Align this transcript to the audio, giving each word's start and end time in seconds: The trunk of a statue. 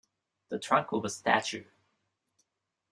The 0.49 0.57
trunk 0.57 0.93
of 0.93 1.05
a 1.05 1.11
statue. 1.11 1.65